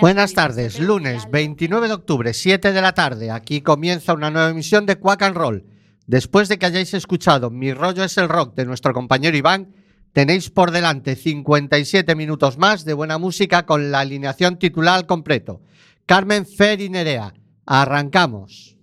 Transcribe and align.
Buenas 0.00 0.34
tardes, 0.34 0.78
lunes 0.78 1.30
29 1.30 1.88
de 1.88 1.94
octubre, 1.94 2.34
7 2.34 2.72
de 2.72 2.82
la 2.82 2.92
tarde. 2.92 3.30
Aquí 3.30 3.62
comienza 3.62 4.12
una 4.12 4.30
nueva 4.30 4.50
emisión 4.50 4.84
de 4.84 4.96
Quack 4.96 5.22
and 5.22 5.36
Roll. 5.36 5.64
Después 6.06 6.48
de 6.48 6.58
que 6.58 6.66
hayáis 6.66 6.92
escuchado 6.92 7.50
Mi 7.50 7.72
rollo 7.72 8.04
es 8.04 8.18
el 8.18 8.28
rock 8.28 8.54
de 8.54 8.66
nuestro 8.66 8.92
compañero 8.92 9.36
Iván, 9.36 9.74
tenéis 10.12 10.50
por 10.50 10.70
delante 10.70 11.16
57 11.16 12.14
minutos 12.14 12.58
más 12.58 12.84
de 12.84 12.94
buena 12.94 13.16
música 13.16 13.64
con 13.64 13.90
la 13.90 14.00
alineación 14.00 14.58
titular 14.58 14.96
al 14.96 15.06
completo. 15.06 15.62
Carmen 16.04 16.46
Fer 16.46 16.80
y 16.80 16.90
Nerea. 16.90 17.32
Arrancamos. 17.64 18.76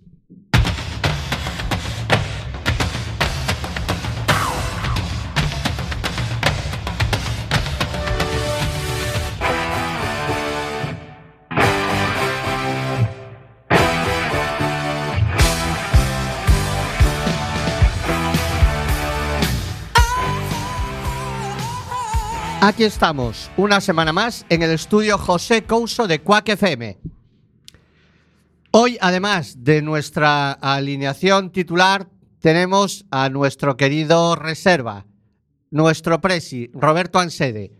Aquí 22.60 22.82
estamos, 22.82 23.52
una 23.56 23.80
semana 23.80 24.12
más 24.12 24.44
en 24.48 24.64
el 24.64 24.72
estudio 24.72 25.16
José 25.16 25.62
Couso 25.62 26.08
de 26.08 26.18
Cuac 26.20 26.48
FM. 26.48 26.98
Hoy, 28.72 28.98
además 29.00 29.62
de 29.62 29.80
nuestra 29.80 30.52
alineación 30.52 31.50
titular, 31.50 32.08
tenemos 32.40 33.06
a 33.12 33.28
nuestro 33.28 33.76
querido 33.76 34.34
reserva, 34.34 35.06
nuestro 35.70 36.20
presi, 36.20 36.68
Roberto 36.74 37.20
Ansede. 37.20 37.70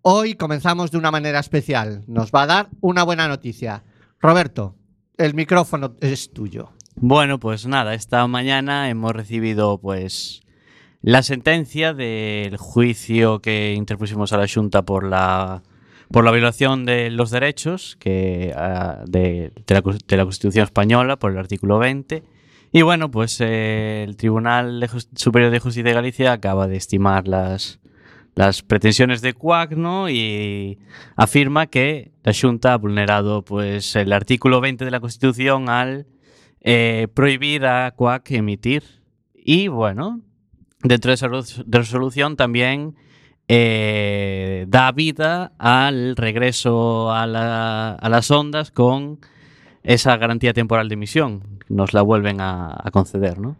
Hoy 0.00 0.34
comenzamos 0.34 0.90
de 0.90 0.96
una 0.96 1.10
manera 1.10 1.38
especial. 1.38 2.02
Nos 2.06 2.32
va 2.32 2.44
a 2.44 2.46
dar 2.46 2.70
una 2.80 3.02
buena 3.02 3.28
noticia. 3.28 3.84
Roberto, 4.18 4.76
el 5.18 5.34
micrófono 5.34 5.94
es 6.00 6.32
tuyo. 6.32 6.72
Bueno, 6.96 7.38
pues 7.38 7.66
nada, 7.66 7.92
esta 7.92 8.26
mañana 8.26 8.88
hemos 8.88 9.12
recibido 9.12 9.78
pues 9.78 10.41
la 11.02 11.22
sentencia 11.22 11.94
del 11.94 12.56
juicio 12.56 13.40
que 13.40 13.74
interpusimos 13.74 14.32
a 14.32 14.38
la 14.38 14.46
Junta 14.48 14.82
por 14.82 15.04
la 15.04 15.62
por 16.12 16.24
la 16.24 16.30
violación 16.30 16.84
de 16.84 17.10
los 17.10 17.30
derechos 17.30 17.96
que, 17.98 18.54
uh, 18.54 19.10
de, 19.10 19.50
la, 19.66 20.24
Constitución 20.24 20.64
Española, 20.64 21.18
por 21.18 21.32
el 21.32 21.38
artículo 21.38 21.78
20. 21.78 22.22
Y 22.70 22.82
bueno, 22.82 23.10
pues 23.10 23.40
eh, 23.40 24.04
el 24.06 24.16
Tribunal 24.16 24.88
Superior 25.16 25.50
de 25.50 25.58
Justicia 25.58 25.88
de 25.88 25.94
Galicia 25.94 26.32
acaba 26.32 26.68
de 26.68 26.76
estimar 26.76 27.26
las, 27.26 27.80
las 28.34 28.62
pretensiones 28.62 29.22
de 29.22 29.32
CUAC 29.32 29.72
¿no? 29.72 30.08
y 30.08 30.78
afirma 31.16 31.66
que 31.66 32.12
la 32.22 32.32
Junta 32.38 32.74
ha 32.74 32.78
vulnerado 32.78 33.42
pues, 33.42 33.96
el 33.96 34.12
artículo 34.12 34.60
20 34.60 34.84
de 34.84 34.90
la 34.90 35.00
Constitución 35.00 35.68
al 35.68 36.06
eh, 36.60 37.08
prohibir 37.12 37.66
a 37.66 37.90
CUAC 37.90 38.30
emitir. 38.32 38.84
Y 39.34 39.68
bueno, 39.68 40.20
dentro 40.82 41.10
de 41.10 41.14
esa 41.14 41.28
resolución 41.66 42.36
también 42.36 42.96
eh, 43.48 44.66
da 44.68 44.92
vida 44.92 45.52
al 45.58 46.16
regreso 46.16 47.12
a, 47.12 47.26
la, 47.26 47.92
a, 47.92 48.08
las 48.08 48.30
ondas 48.30 48.70
con 48.70 49.18
esa 49.82 50.16
garantía 50.16 50.52
temporal 50.52 50.88
de 50.88 50.94
emisión. 50.94 51.60
Nos 51.68 51.92
la 51.92 52.02
vuelven 52.02 52.40
a, 52.40 52.78
a, 52.82 52.90
conceder, 52.90 53.38
¿no? 53.38 53.56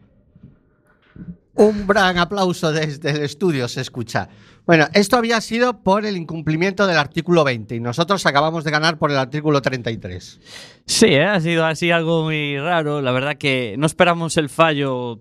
Un 1.55 1.87
gran 1.87 2.17
aplauso 2.19 2.73
desde 2.73 3.11
el 3.11 3.23
estudio 3.23 3.69
se 3.69 3.83
escucha. 3.83 4.29
Bueno, 4.65 4.87
esto 4.95 5.17
había 5.17 5.41
sido 5.41 5.83
por 5.83 6.07
el 6.07 6.17
incumplimiento 6.17 6.87
del 6.87 6.97
artículo 6.97 7.43
20 7.45 7.75
y 7.75 7.81
nosotros 7.81 8.25
acabamos 8.25 8.65
de 8.65 8.71
ganar 8.71 8.97
por 8.97 9.11
el 9.11 9.19
artículo 9.19 9.61
33. 9.61 10.41
Sí, 10.87 11.07
¿eh? 11.07 11.25
ha 11.25 11.41
sido 11.41 11.67
así 11.67 11.91
algo 11.91 12.23
muy 12.23 12.59
raro. 12.59 13.03
La 13.03 13.11
verdad 13.11 13.37
que 13.37 13.75
no 13.77 13.87
esperamos 13.87 14.37
el 14.37 14.49
fallo 14.49 15.21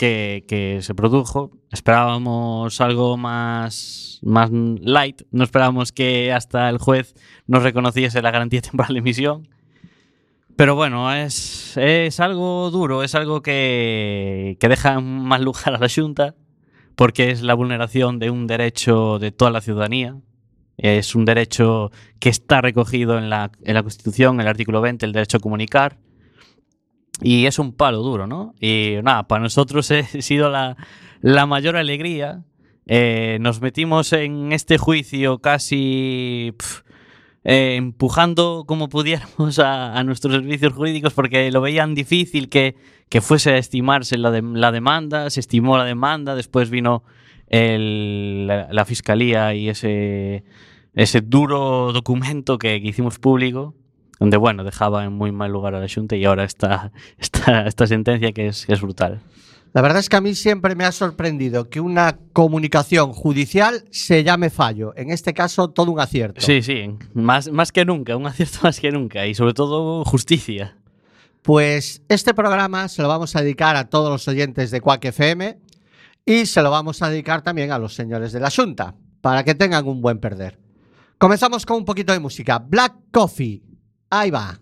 que, 0.00 0.78
se 0.80 0.94
produjo. 0.94 1.50
Esperábamos 1.70 2.80
algo 2.80 3.16
más, 3.16 4.18
más 4.22 4.50
light, 4.50 5.22
no 5.30 5.44
esperábamos 5.44 5.92
que 5.92 6.32
hasta 6.32 6.68
el 6.70 6.78
juez 6.78 7.14
nos 7.46 7.62
reconociese 7.62 8.22
la 8.22 8.30
garantía 8.30 8.62
temporal 8.70 8.94
de 8.94 9.00
emisión. 9.00 9.48
Pero 10.56 10.74
bueno, 10.74 11.12
es, 11.12 11.76
es 11.76 12.20
algo 12.20 12.70
duro, 12.70 13.02
es 13.02 13.14
algo 13.14 13.42
que, 13.42 14.56
que 14.60 14.68
deja 14.68 15.00
mal 15.00 15.42
lugar 15.42 15.74
a 15.74 15.78
la 15.78 15.88
Junta, 15.88 16.34
porque 16.96 17.30
es 17.30 17.42
la 17.42 17.54
vulneración 17.54 18.18
de 18.18 18.30
un 18.30 18.46
derecho 18.46 19.18
de 19.18 19.32
toda 19.32 19.50
la 19.50 19.60
ciudadanía. 19.60 20.16
Es 20.76 21.14
un 21.14 21.24
derecho 21.26 21.90
que 22.18 22.30
está 22.30 22.62
recogido 22.62 23.18
en 23.18 23.30
la, 23.30 23.50
en 23.64 23.74
la 23.74 23.82
Constitución, 23.82 24.36
en 24.36 24.40
el 24.42 24.48
artículo 24.48 24.80
20, 24.80 25.04
el 25.06 25.12
derecho 25.12 25.36
a 25.38 25.40
comunicar 25.40 25.98
y 27.22 27.46
es 27.46 27.58
un 27.58 27.72
palo 27.72 27.98
duro, 27.98 28.26
¿no? 28.26 28.54
Y 28.60 28.96
nada, 29.02 29.26
para 29.26 29.42
nosotros 29.42 29.90
ha 29.90 30.02
sido 30.04 30.50
la, 30.50 30.76
la 31.20 31.46
mayor 31.46 31.76
alegría. 31.76 32.42
Eh, 32.86 33.38
nos 33.40 33.60
metimos 33.60 34.12
en 34.12 34.52
este 34.52 34.78
juicio 34.78 35.38
casi 35.38 36.54
eh, 37.44 37.76
empujando 37.76 38.64
como 38.66 38.88
pudiéramos 38.88 39.58
a, 39.58 39.96
a, 39.96 40.02
nuestros 40.02 40.34
servicios 40.34 40.72
jurídicos 40.72 41.12
porque 41.14 41.50
lo 41.52 41.60
veían 41.60 41.94
difícil 41.94 42.48
que, 42.48 42.74
que 43.08 43.20
fuese 43.20 43.52
a 43.52 43.58
estimarse 43.58 44.18
la, 44.18 44.30
de, 44.30 44.42
la, 44.42 44.72
demanda. 44.72 45.30
Se 45.30 45.40
estimó 45.40 45.78
la 45.78 45.84
demanda, 45.84 46.34
después 46.34 46.70
vino 46.70 47.04
el, 47.48 48.46
la, 48.46 48.68
la, 48.72 48.84
fiscalía 48.84 49.54
y 49.54 49.68
ese, 49.68 50.44
ese 50.94 51.20
duro 51.20 51.92
documento 51.92 52.58
que, 52.58 52.80
que 52.80 52.88
hicimos 52.88 53.18
público 53.18 53.74
donde, 54.20 54.36
bueno, 54.36 54.62
dejaba 54.62 55.04
en 55.04 55.14
muy 55.14 55.32
mal 55.32 55.50
lugar 55.50 55.74
a 55.74 55.80
la 55.80 55.88
Junta 55.92 56.14
y 56.14 56.24
ahora 56.24 56.44
está 56.44 56.92
esta, 57.18 57.66
esta 57.66 57.86
sentencia 57.86 58.30
que 58.32 58.48
es, 58.48 58.66
que 58.66 58.74
es 58.74 58.80
brutal. 58.80 59.20
La 59.72 59.82
verdad 59.82 60.00
es 60.00 60.08
que 60.08 60.16
a 60.16 60.20
mí 60.20 60.34
siempre 60.34 60.74
me 60.74 60.84
ha 60.84 60.92
sorprendido 60.92 61.70
que 61.70 61.80
una 61.80 62.18
comunicación 62.32 63.12
judicial 63.12 63.84
se 63.90 64.24
llame 64.24 64.50
fallo. 64.50 64.92
En 64.96 65.10
este 65.10 65.32
caso, 65.32 65.70
todo 65.70 65.92
un 65.92 66.00
acierto. 66.00 66.40
Sí, 66.40 66.60
sí, 66.60 66.90
más, 67.14 67.50
más 67.50 67.70
que 67.72 67.84
nunca, 67.84 68.16
un 68.16 68.26
acierto 68.26 68.58
más 68.62 68.78
que 68.78 68.90
nunca 68.90 69.26
y 69.26 69.34
sobre 69.34 69.54
todo 69.54 70.04
justicia. 70.04 70.76
Pues 71.42 72.02
este 72.08 72.34
programa 72.34 72.88
se 72.88 73.00
lo 73.00 73.08
vamos 73.08 73.34
a 73.36 73.42
dedicar 73.42 73.76
a 73.76 73.88
todos 73.88 74.10
los 74.10 74.28
oyentes 74.28 74.70
de 74.70 74.80
Quack 74.80 75.06
FM 75.06 75.58
y 76.26 76.44
se 76.44 76.62
lo 76.62 76.70
vamos 76.70 77.00
a 77.00 77.08
dedicar 77.08 77.40
también 77.40 77.72
a 77.72 77.78
los 77.78 77.94
señores 77.94 78.32
de 78.32 78.40
la 78.40 78.50
Junta 78.50 78.94
para 79.22 79.44
que 79.44 79.54
tengan 79.54 79.88
un 79.88 80.02
buen 80.02 80.18
perder. 80.18 80.58
Comenzamos 81.16 81.64
con 81.64 81.78
un 81.78 81.84
poquito 81.84 82.12
de 82.12 82.18
música. 82.18 82.58
Black 82.58 82.94
Coffee 83.12 83.62
Ahí 84.10 84.30
va. 84.30 84.58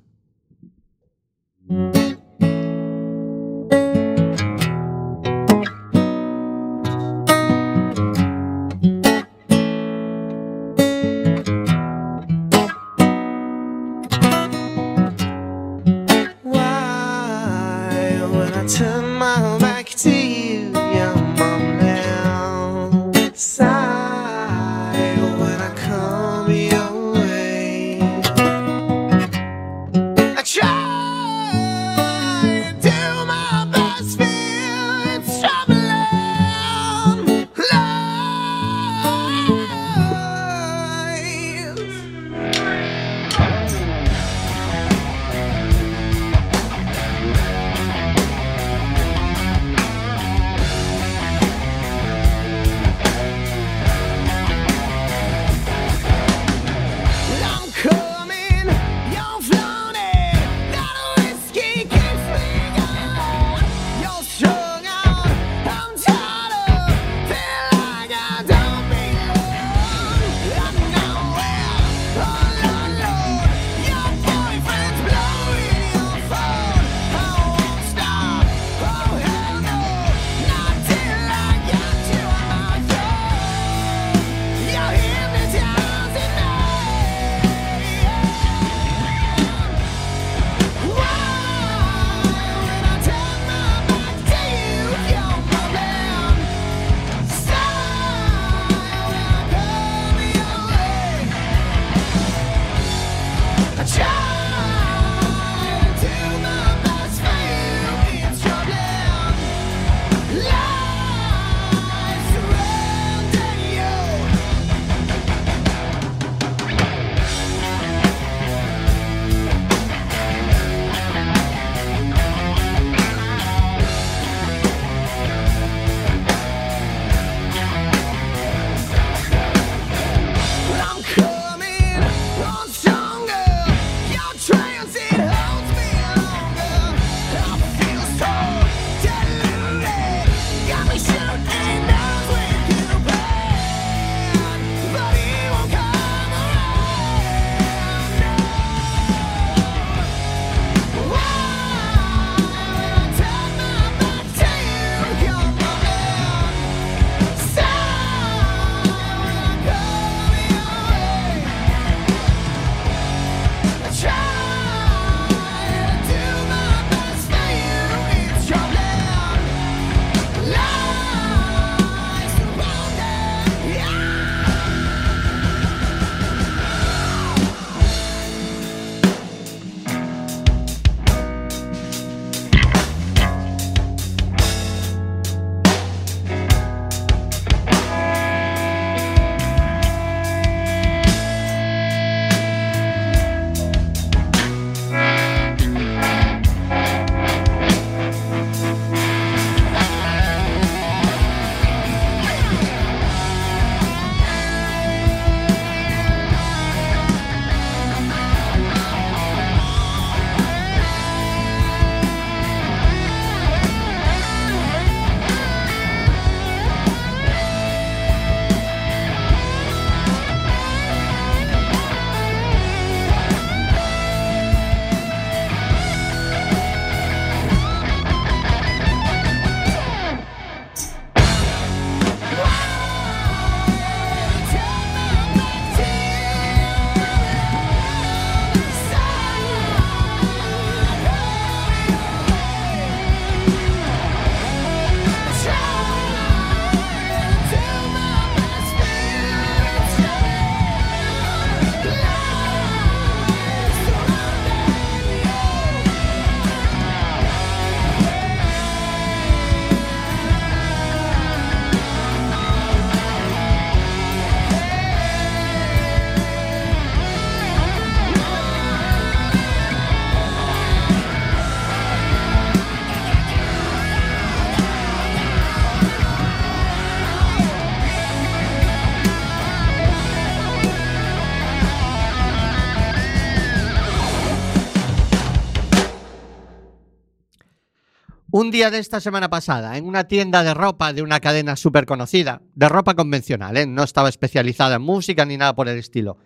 Un 288.48 288.52
día 288.52 288.70
de 288.70 288.78
esta 288.78 288.98
semana 288.98 289.28
pasada, 289.28 289.76
en 289.76 289.84
una 289.84 290.04
tienda 290.04 290.42
de 290.42 290.54
ropa 290.54 290.94
de 290.94 291.02
una 291.02 291.20
cadena 291.20 291.54
súper 291.54 291.84
conocida, 291.84 292.40
de 292.54 292.66
ropa 292.70 292.94
convencional, 292.94 293.54
¿eh? 293.58 293.66
no 293.66 293.82
estaba 293.82 294.08
especializada 294.08 294.76
en 294.76 294.80
música 294.80 295.26
ni 295.26 295.36
nada 295.36 295.54
por 295.54 295.68
el 295.68 295.76
estilo, 295.76 296.16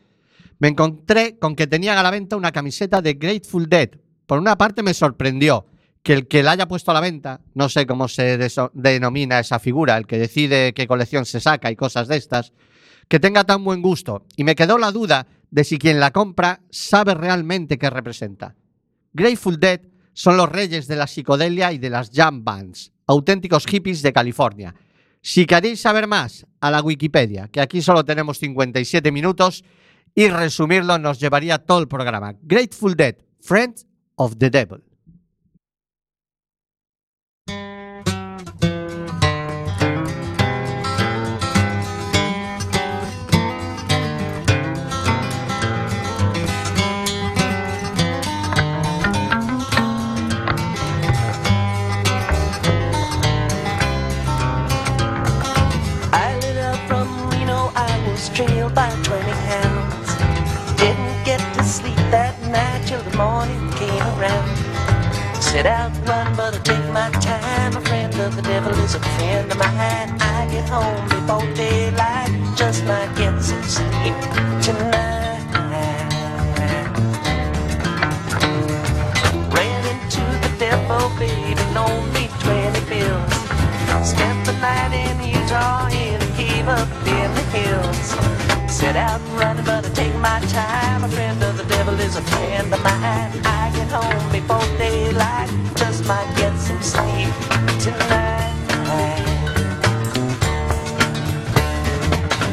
me 0.60 0.68
encontré 0.68 1.36
con 1.40 1.56
que 1.56 1.66
tenían 1.66 1.98
a 1.98 2.02
la 2.04 2.12
venta 2.12 2.36
una 2.36 2.52
camiseta 2.52 3.02
de 3.02 3.14
Grateful 3.14 3.68
Dead. 3.68 3.88
Por 4.24 4.38
una 4.38 4.56
parte 4.56 4.84
me 4.84 4.94
sorprendió 4.94 5.66
que 6.04 6.12
el 6.12 6.28
que 6.28 6.44
la 6.44 6.52
haya 6.52 6.68
puesto 6.68 6.92
a 6.92 6.94
la 6.94 7.00
venta, 7.00 7.40
no 7.54 7.68
sé 7.68 7.86
cómo 7.88 8.06
se 8.06 8.38
denomina 8.72 9.40
esa 9.40 9.58
figura, 9.58 9.96
el 9.96 10.06
que 10.06 10.18
decide 10.18 10.74
qué 10.74 10.86
colección 10.86 11.26
se 11.26 11.40
saca 11.40 11.72
y 11.72 11.74
cosas 11.74 12.06
de 12.06 12.18
estas, 12.18 12.52
que 13.08 13.18
tenga 13.18 13.42
tan 13.42 13.64
buen 13.64 13.82
gusto. 13.82 14.26
Y 14.36 14.44
me 14.44 14.54
quedó 14.54 14.78
la 14.78 14.92
duda 14.92 15.26
de 15.50 15.64
si 15.64 15.76
quien 15.76 15.98
la 15.98 16.12
compra 16.12 16.60
sabe 16.70 17.14
realmente 17.14 17.78
qué 17.78 17.90
representa. 17.90 18.54
Grateful 19.12 19.58
Dead 19.58 19.80
son 20.12 20.36
los 20.36 20.48
reyes 20.48 20.86
de 20.86 20.96
la 20.96 21.06
psicodelia 21.06 21.72
y 21.72 21.78
de 21.78 21.90
las 21.90 22.10
jam 22.10 22.44
bands, 22.44 22.92
auténticos 23.06 23.66
hippies 23.66 24.02
de 24.02 24.12
California. 24.12 24.74
Si 25.20 25.46
queréis 25.46 25.80
saber 25.80 26.06
más, 26.06 26.46
a 26.60 26.70
la 26.70 26.82
Wikipedia, 26.82 27.48
que 27.48 27.60
aquí 27.60 27.80
solo 27.80 28.04
tenemos 28.04 28.38
57 28.38 29.12
minutos 29.12 29.64
y 30.14 30.28
resumirlo 30.28 30.98
nos 30.98 31.20
llevaría 31.20 31.58
todo 31.58 31.80
el 31.80 31.88
programa. 31.88 32.34
Grateful 32.42 32.94
Dead, 32.94 33.16
Friends 33.40 33.86
of 34.16 34.36
the 34.38 34.50
Devil. 34.50 34.82
Set 65.52 65.66
out 65.66 65.94
to 65.94 66.00
run, 66.10 66.34
but 66.34 66.54
I 66.54 66.58
take 66.60 66.88
my 66.94 67.10
time. 67.20 67.76
A 67.76 67.80
friend 67.82 68.14
of 68.20 68.34
the 68.36 68.40
devil 68.40 68.72
is 68.72 68.94
a 68.94 69.00
friend 69.00 69.52
of 69.52 69.58
mine. 69.58 70.16
I 70.18 70.48
get 70.50 70.66
home 70.66 71.06
before 71.10 71.44
daylight, 71.54 72.32
just 72.56 72.86
might 72.86 73.14
get 73.18 73.38
some 73.42 73.62
sleep 73.64 74.16
tonight. 74.64 75.44
Ran 79.52 79.82
into 79.92 80.24
the 80.40 80.52
devil, 80.58 81.12
baby, 81.18 81.60
loaned 81.76 82.08
me 82.14 82.30
20 82.40 82.80
bills. 82.88 83.34
Spent 84.08 84.46
the 84.46 84.54
night 84.54 84.94
in 85.04 85.20
Utah 85.36 85.88
in 85.88 86.16
a 86.16 86.30
cave 86.34 86.66
up 86.66 86.88
in 87.06 87.28
the 87.34 87.44
hills. 87.52 88.08
Set 88.72 88.96
out 88.96 89.21
running, 89.38 89.64
but 89.64 89.84
I 89.86 89.90
take 89.90 90.14
my 90.16 90.40
time. 90.48 91.04
A 91.04 91.08
friend 91.08 91.42
of 91.42 91.56
the 91.56 91.64
devil 91.64 91.94
is 92.00 92.16
a 92.16 92.22
friend 92.22 92.72
of 92.72 92.82
mine. 92.82 93.32
I 93.44 93.72
get 93.74 93.90
home 93.90 94.32
before 94.32 94.66
daylight, 94.78 95.50
just 95.76 96.04
might 96.06 96.30
get 96.36 96.56
some 96.58 96.82
sleep 96.82 97.32
tonight. 97.80 98.50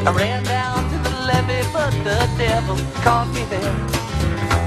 I 0.08 0.12
ran 0.12 0.44
down 0.44 0.90
to 0.92 0.98
the 1.10 1.16
levee, 1.28 1.68
but 1.74 1.92
the 2.04 2.20
devil 2.38 2.78
caught 3.04 3.28
me 3.34 3.44
there. 3.54 3.78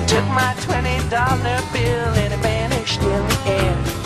Took 0.07 0.27
my 0.29 0.55
twenty 0.61 0.99
dollar 1.09 1.59
bill 1.73 2.13
and 2.23 2.33
it 2.35 2.41
vanished 2.41 3.01
in 3.03 3.27
the 3.29 3.39
air. 3.47 4.02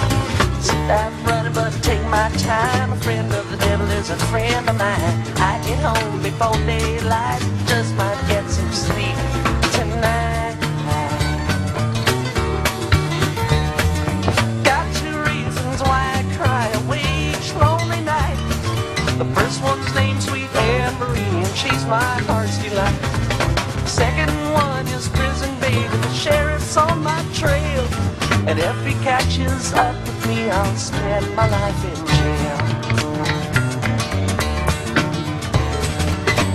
I'm 0.71 1.25
running, 1.25 1.53
but 1.53 1.73
take 1.83 2.03
my 2.05 2.29
time. 2.39 2.93
A 2.93 2.97
friend 2.97 3.33
of 3.33 3.51
the 3.51 3.57
devil 3.57 3.89
is 3.91 4.11
a 4.11 4.17
friend 4.31 4.69
of 4.69 4.77
mine. 4.77 5.17
I 5.37 5.61
get 5.67 5.79
home 5.79 6.23
before 6.23 6.57
daylight, 6.67 7.41
just 7.67 7.95
might 7.95 8.21
get 8.29 8.49
some 8.51 8.73
sleep 8.73 9.17
tonight. 9.77 10.57
Got 14.65 14.87
two 15.01 15.17
reasons 15.31 15.81
why 15.83 16.03
I 16.19 16.23
cry 16.37 16.67
away 16.83 17.05
each 17.31 17.55
lonely 17.55 18.01
night. 18.03 18.39
The 19.19 19.27
first 19.35 19.63
one's 19.63 19.95
named 19.95 20.23
Sweet 20.23 20.53
Anne 20.55 20.99
Marie, 20.99 21.21
and 21.21 21.57
she's 21.57 21.85
my 21.87 22.19
heart's 22.29 22.59
delight. 22.63 22.95
Second 23.87 24.33
one 24.53 24.87
is 24.89 25.09
prison 25.09 25.53
baby, 25.61 25.89
the 25.89 26.13
sheriff's 26.13 26.77
on 26.77 27.03
my 27.03 27.25
trail. 27.35 28.16
And 28.45 28.59
if 28.59 28.77
he 28.87 28.93
catches 29.03 29.73
up 29.73 29.95
with 30.07 30.27
me, 30.29 30.51
I'll 30.51 30.77
spend 30.77 31.35
my 31.35 31.49
life 31.49 31.85
in 31.85 31.97
jail. 32.15 32.59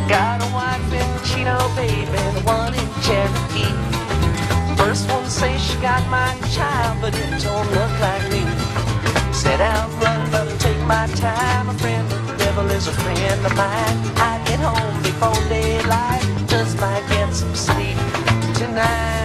Got 0.08 0.42
a 0.42 0.50
wife 0.54 0.94
in 0.94 1.12
Chino, 1.26 1.58
baby, 1.76 2.06
the 2.36 2.42
one 2.46 2.74
in 2.74 2.90
Cherokee. 3.02 3.76
First 4.78 5.10
one 5.10 5.30
say 5.30 5.58
she 5.58 5.78
got 5.80 6.06
my 6.10 6.36
child, 6.52 7.00
but 7.02 7.16
it 7.16 7.42
don't 7.42 7.70
look 7.72 7.94
like 8.00 8.26
me. 8.32 8.44
Said 9.34 9.62
I'm 9.62 9.90
running, 10.00 10.32
but 10.32 10.48
I'll 10.48 10.58
take 10.58 10.82
my 10.86 11.08
time. 11.16 11.70
A 11.70 11.74
friend 11.74 12.10
the 12.10 12.36
devil 12.38 12.70
is 12.72 12.88
a 12.88 12.92
friend 12.92 13.46
of 13.46 13.56
mine. 13.56 13.98
I 14.18 14.42
get 14.46 14.60
home 14.60 15.02
before 15.02 15.50
daylight, 15.50 16.24
just 16.48 16.80
might 16.80 17.06
get 17.10 17.34
some 17.34 17.56
sleep 17.56 17.98
tonight. 18.56 19.21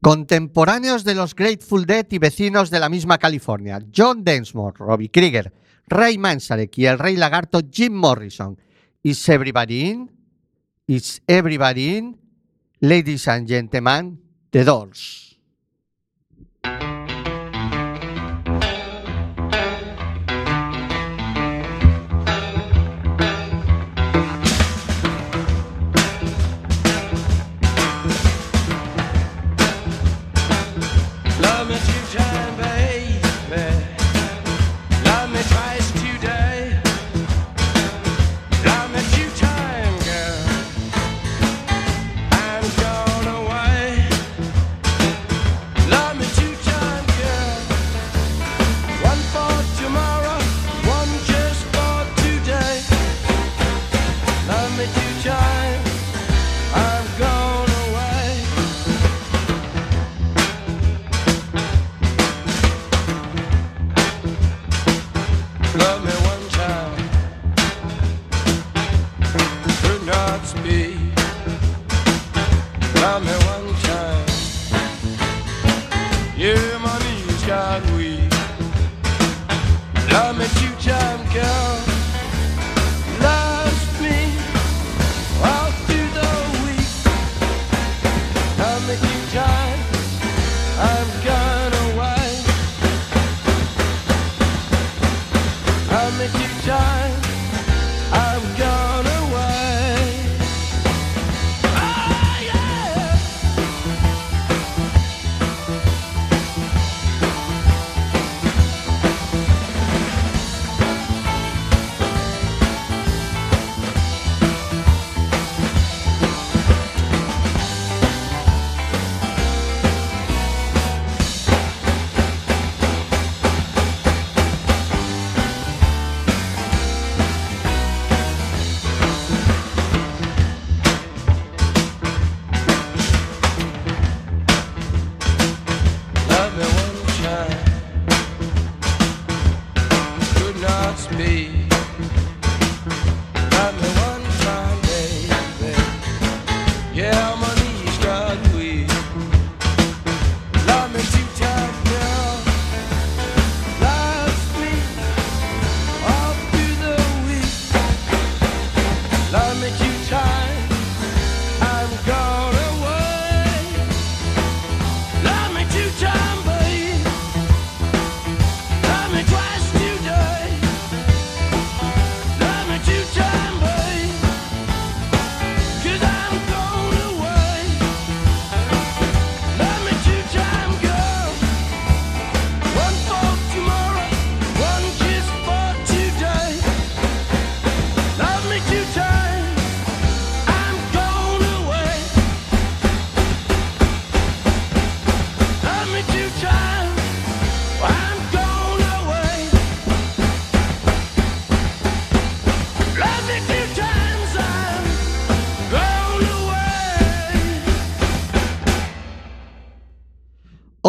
Contemporáneos 0.00 1.02
de 1.02 1.14
los 1.14 1.34
Grateful 1.34 1.84
Dead 1.84 2.06
y 2.10 2.18
vecinos 2.18 2.70
de 2.70 2.78
la 2.78 2.88
misma 2.88 3.18
California, 3.18 3.80
John 3.94 4.22
Densmore, 4.22 4.76
Robbie 4.78 5.10
Krieger, 5.10 5.52
Ray 5.88 6.18
Manzarek 6.18 6.78
y 6.78 6.86
el 6.86 6.98
Rey 6.98 7.16
Lagarto 7.16 7.60
Jim 7.68 7.94
Morrison. 7.94 8.56
Is 9.02 9.28
everybody 9.28 9.90
in? 9.90 10.10
Is 10.86 11.20
everybody 11.26 11.96
in? 11.96 12.16
Ladies 12.80 13.26
and 13.26 13.48
gentlemen, 13.48 14.20
The 14.50 14.64
Doors. 14.64 15.27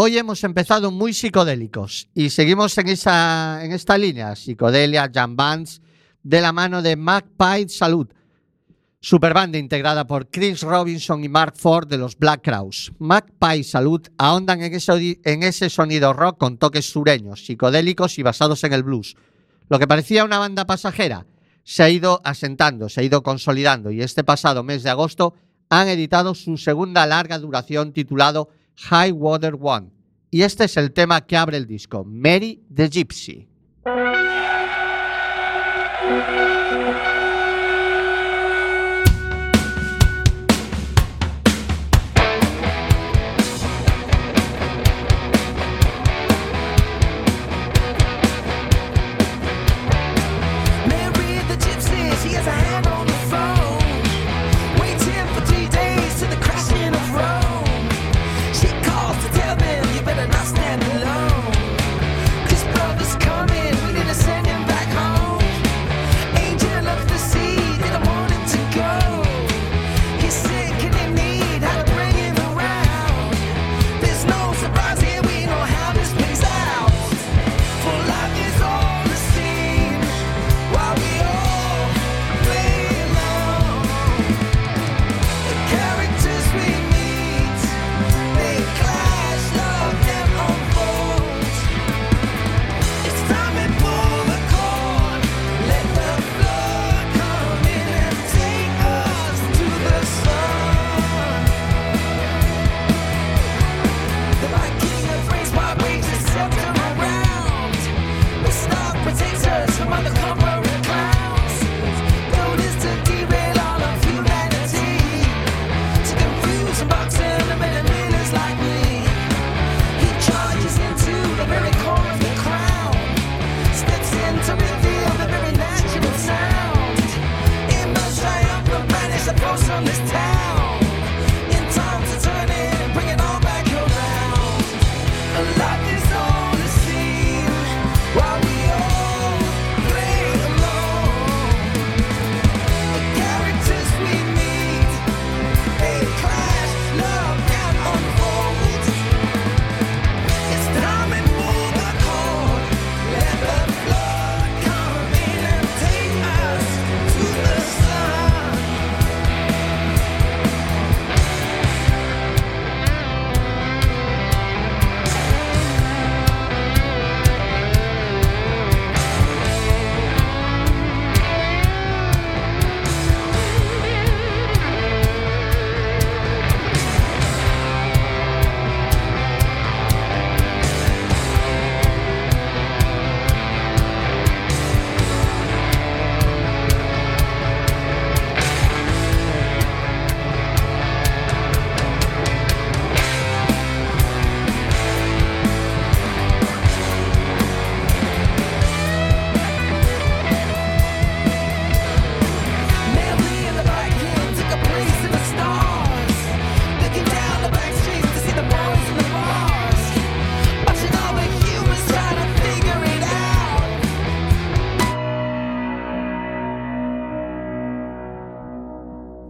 Hoy 0.10 0.18
hemos 0.18 0.44
empezado 0.44 0.89
muy 0.89 1.13
psicodélicos 1.13 2.10
y 2.16 2.32
seguimos 2.32 2.75
en, 2.80 2.88
en 2.88 3.72
esta 3.72 3.96
línea, 3.96 4.36
psicodelia, 4.36 5.08
jam 5.13 5.36
bands, 5.36 5.84
de 6.24 6.42
la 6.42 6.51
mano 6.51 6.82
de 6.82 6.96
Magpie 6.96 7.70
Salud, 7.70 8.08
superbanda 9.00 9.60
integrada 9.60 10.08
por 10.08 10.32
Chris 10.32 10.63
Robinson 10.63 11.24
y 11.24 11.30
Mark 11.30 11.54
Ford 11.58 11.88
de 11.88 12.00
los 12.00 12.18
Black 12.18 12.42
Crowes. 12.44 12.92
Magpie 12.98 13.63
Salud 13.63 14.01
ahondan 14.18 14.63
en 14.63 14.74
ese, 14.74 15.20
en 15.24 15.44
ese 15.44 15.70
sonido 15.70 16.12
rock 16.12 16.39
con 16.39 16.58
toques 16.58 16.89
sureños, 16.89 17.46
psicodélicos 17.46 18.18
y 18.18 18.24
basados 18.24 18.63
en 18.63 18.74
el 18.74 18.82
blues. 18.82 19.16
Lo 19.70 19.78
que 19.78 19.86
parecía 19.86 20.25
una 20.25 20.39
banda 20.39 20.66
pasajera 20.66 21.28
se 21.63 21.84
ha 21.84 21.89
ido 21.92 22.20
asentando, 22.24 22.89
se 22.89 23.01
ha 23.01 23.04
ido 23.04 23.22
consolidando 23.22 23.92
y 23.92 24.01
este 24.01 24.24
pasado 24.24 24.63
mes 24.63 24.82
de 24.82 24.89
agosto 24.89 25.36
han 25.70 25.88
editado 25.88 26.34
su 26.34 26.58
segunda 26.58 27.06
larga 27.06 27.38
duración 27.38 27.94
titulado 27.94 28.50
High 28.75 29.12
Water 29.12 29.56
One. 29.62 29.99
Y 30.32 30.44
este 30.44 30.66
es 30.66 30.78
el 30.78 30.92
tema 30.92 31.26
que 31.26 31.36
abre 31.36 31.58
el 31.58 31.66
disco, 31.66 32.04
Mary 32.04 32.62
the 32.74 32.88
Gypsy. 32.90 33.48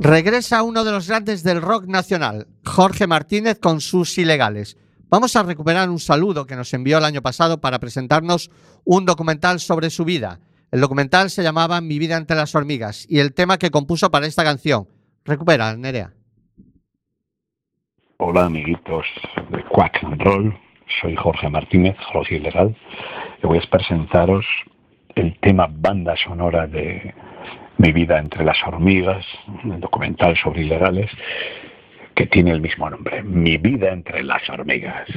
Regresa 0.01 0.63
uno 0.63 0.85
de 0.85 0.93
los 0.93 1.09
grandes 1.09 1.43
del 1.43 1.61
rock 1.61 1.85
nacional, 1.87 2.47
Jorge 2.63 3.05
Martínez 3.05 3.59
con 3.59 3.81
sus 3.81 4.17
ilegales. 4.17 4.77
Vamos 5.09 5.35
a 5.35 5.43
recuperar 5.43 5.89
un 5.89 5.99
saludo 5.99 6.45
que 6.45 6.55
nos 6.55 6.73
envió 6.73 6.99
el 6.99 7.03
año 7.03 7.21
pasado 7.21 7.59
para 7.59 7.79
presentarnos 7.79 8.49
un 8.85 9.05
documental 9.05 9.59
sobre 9.59 9.89
su 9.89 10.05
vida. 10.05 10.39
El 10.71 10.79
documental 10.79 11.29
se 11.29 11.43
llamaba 11.43 11.81
Mi 11.81 11.99
vida 11.99 12.15
entre 12.15 12.37
las 12.37 12.55
hormigas 12.55 13.05
y 13.09 13.19
el 13.19 13.33
tema 13.33 13.57
que 13.57 13.71
compuso 13.71 14.09
para 14.09 14.25
esta 14.25 14.45
canción. 14.45 14.87
Recupera, 15.25 15.75
Nerea. 15.75 16.13
Hola 18.19 18.45
amiguitos 18.45 19.05
de 19.51 19.61
Quack 19.65 20.01
and 20.05 20.21
Roll, 20.21 20.57
soy 21.01 21.17
Jorge 21.17 21.49
Martínez, 21.49 21.97
Jorge 22.13 22.37
Ilegal, 22.37 22.73
y 23.43 23.47
voy 23.47 23.57
a 23.57 23.69
presentaros 23.69 24.45
el 25.15 25.37
tema 25.41 25.67
banda 25.69 26.15
sonora 26.15 26.67
de 26.67 27.13
Mi 27.79 27.93
vida 27.93 28.19
entre 28.19 28.43
las 28.43 28.57
hormigas, 28.67 29.25
el 29.63 29.79
documental 29.79 30.35
sobre 30.35 30.63
ilegales, 30.63 31.09
que 32.13 32.27
tiene 32.27 32.51
el 32.51 32.59
mismo 32.59 32.89
nombre, 32.89 33.23
Mi 33.23 33.55
vida 33.55 33.93
entre 33.93 34.21
las 34.21 34.47
hormigas. 34.49 35.07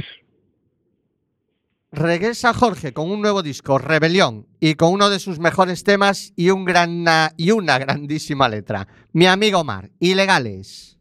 Regresa 1.90 2.54
Jorge 2.54 2.92
con 2.92 3.10
un 3.10 3.20
nuevo 3.20 3.42
disco, 3.42 3.78
Rebelión, 3.78 4.46
y 4.60 4.76
con 4.76 4.92
uno 4.92 5.10
de 5.10 5.18
sus 5.18 5.40
mejores 5.40 5.82
temas 5.82 6.32
y, 6.36 6.50
un 6.50 6.64
gran, 6.64 7.04
una 7.52 7.78
grandísima 7.78 8.48
letra. 8.48 8.86
Mi 9.12 9.26
amigo 9.26 9.58
Omar, 9.58 9.90
Ilegales. 9.98 11.00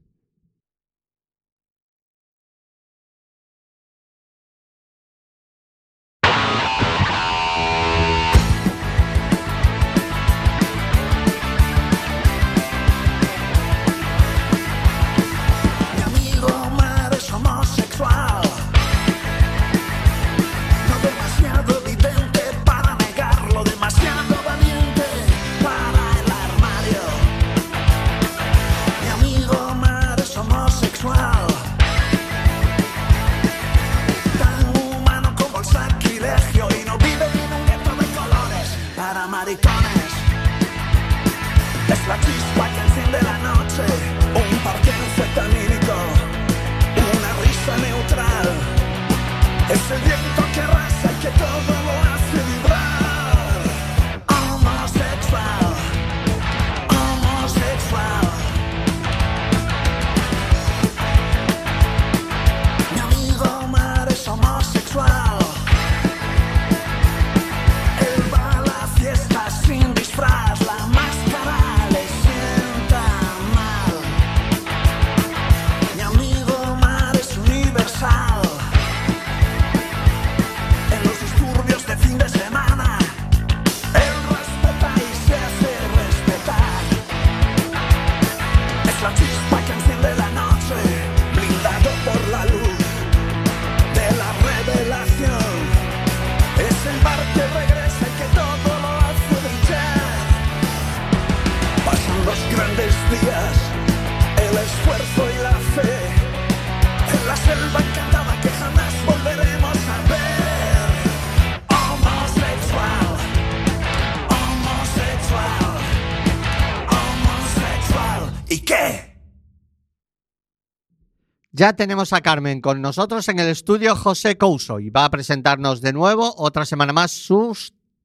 Ya 121.62 121.74
tenemos 121.74 122.12
a 122.12 122.22
Carmen 122.22 122.60
con 122.60 122.82
nosotros 122.82 123.30
en 123.30 123.38
el 123.38 123.48
estudio 123.48 123.96
José 123.96 124.36
Couso 124.36 124.80
y 124.80 124.90
va 124.90 125.06
a 125.06 125.12
presentarnos 125.12 125.80
de 125.80 125.94
nuevo 125.94 126.34
otra 126.38 126.66
semana 126.66 126.92
más 126.92 127.12
su 127.12 127.56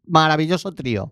maravilloso 0.05 0.73
trío. 0.73 1.11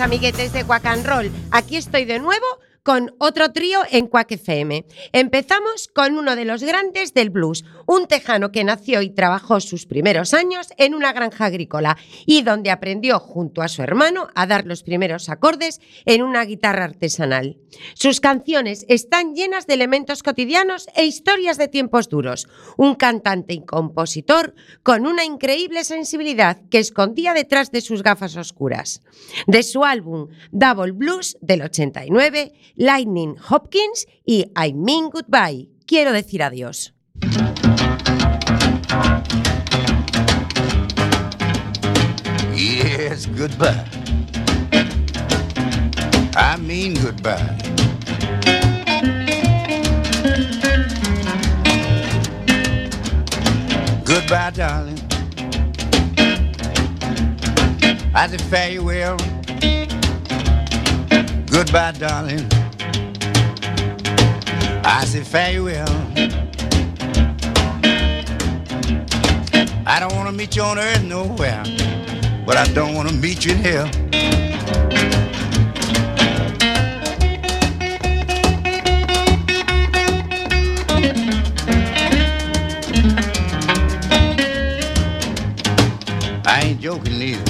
Amiguetes 0.00 0.52
de 0.52 0.64
Quack 0.64 0.86
and 0.86 1.06
Roll. 1.06 1.30
Aquí 1.50 1.76
estoy 1.76 2.04
de 2.04 2.18
nuevo 2.18 2.44
con 2.82 3.14
otro 3.18 3.52
trío 3.52 3.80
en 3.90 4.06
Quack 4.06 4.32
FM. 4.32 4.84
Empezamos 5.12 5.88
con 5.92 6.18
uno 6.18 6.36
de 6.36 6.44
los 6.44 6.62
grandes 6.62 7.14
del 7.14 7.30
blues, 7.30 7.64
un 7.86 8.06
tejano 8.06 8.52
que 8.52 8.64
nació 8.64 9.02
y 9.02 9.10
trabajó 9.10 9.60
sus 9.60 9.86
primeros 9.86 10.34
años 10.34 10.68
en 10.76 10.94
una 10.94 11.12
granja 11.12 11.46
agrícola 11.46 11.96
y 12.26 12.42
donde 12.42 12.70
aprendió 12.70 13.18
junto 13.18 13.62
a 13.62 13.68
su 13.68 13.82
hermano 13.82 14.28
a 14.34 14.46
dar 14.46 14.66
los 14.66 14.82
primeros 14.82 15.28
acordes 15.28 15.80
en 16.04 16.22
una 16.22 16.44
guitarra 16.44 16.84
artesanal. 16.84 17.58
Sus 17.94 18.20
canciones 18.20 18.84
están 18.88 19.34
llenas 19.34 19.66
de 19.66 19.74
elementos 19.74 20.22
cotidianos 20.22 20.88
e 20.94 21.04
historias 21.04 21.58
de 21.58 21.68
tiempos 21.68 22.08
duros. 22.08 22.48
Un 22.76 22.94
cantante 22.94 23.54
y 23.54 23.64
compositor 23.64 24.54
con 24.82 25.06
una 25.06 25.24
increíble 25.24 25.84
sensibilidad 25.84 26.60
que 26.70 26.78
escondía 26.78 27.34
detrás 27.34 27.70
de 27.70 27.80
sus 27.80 28.02
gafas 28.02 28.36
oscuras. 28.36 29.02
De 29.46 29.62
su 29.62 29.84
álbum 29.84 30.28
Double 30.50 30.92
Blues 30.92 31.36
del 31.40 31.62
89, 31.62 32.52
Lightning 32.76 33.36
Hopkins 33.48 34.06
y 34.24 34.50
I 34.56 34.74
Mean 34.74 35.10
Goodbye. 35.10 35.70
Quiero 35.86 36.12
decir 36.12 36.42
adiós. 36.42 36.94
Goodbye. 43.24 43.86
I 46.36 46.56
mean 46.58 46.94
goodbye. 46.94 47.56
Goodbye, 54.04 54.50
darling. 54.50 54.98
I 58.14 58.26
say 58.28 58.36
farewell. 58.36 59.16
Goodbye, 61.50 61.92
darling. 61.92 62.46
I 64.84 65.04
say 65.06 65.22
farewell. 65.22 65.88
I 69.88 70.00
don't 70.00 70.14
want 70.14 70.28
to 70.28 70.32
meet 70.32 70.54
you 70.56 70.62
on 70.62 70.78
earth 70.78 71.02
nowhere, 71.04 71.62
but 72.46 72.56
I 72.56 72.64
don't 72.72 72.94
want 72.94 73.08
to 73.08 73.14
meet 73.16 73.44
you 73.44 73.52
in 73.52 73.58
hell. 73.58 73.90
I 86.46 86.60
ain't 86.62 86.80
joking 86.80 87.20
either. 87.20 87.42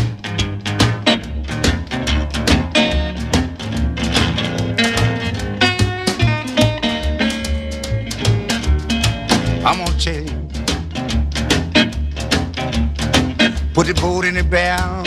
I'm 9.62 9.78
gonna 9.78 9.98
tell 9.98 10.22
you. 10.22 10.35
Put 13.76 13.88
the 13.88 13.94
boat 14.00 14.24
in 14.24 14.32
the 14.32 14.42
barrel. 14.42 15.04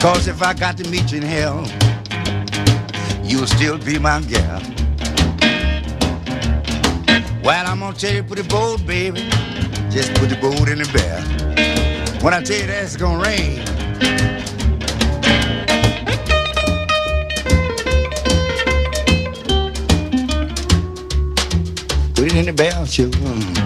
Cause 0.00 0.26
if 0.26 0.42
I 0.42 0.52
got 0.52 0.76
to 0.78 0.90
meet 0.90 1.12
you 1.12 1.18
in 1.18 1.22
hell, 1.22 1.64
you'll 3.22 3.46
still 3.46 3.78
be 3.78 4.00
my 4.00 4.20
gal. 4.22 4.60
Well, 7.44 7.66
I'm 7.68 7.78
gonna 7.78 7.96
tell 7.96 8.12
you, 8.12 8.24
put 8.24 8.38
the 8.38 8.44
boat, 8.48 8.84
baby. 8.84 9.28
Just 9.90 10.12
put 10.14 10.28
the 10.28 10.38
boat 10.40 10.68
in 10.68 10.78
the 10.78 10.90
barrel. 10.92 12.20
When 12.20 12.34
I 12.34 12.42
tell 12.42 12.58
you 12.58 12.66
that 12.66 12.82
it's 12.82 12.96
gonna 12.96 13.22
rain, 13.22 13.64
put 22.16 22.26
it 22.26 22.34
in 22.34 22.46
the 22.46 22.52
barrel, 22.52 22.86
sugar. 22.86 23.65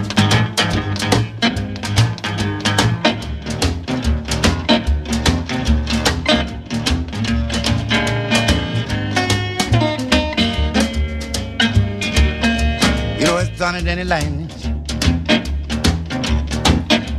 It's 13.99 14.09
lightning. 14.09 14.49